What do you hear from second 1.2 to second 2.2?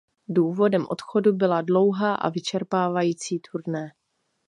byla dlouhá